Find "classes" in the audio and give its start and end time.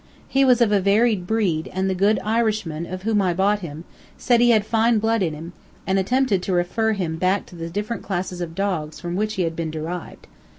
8.01-8.41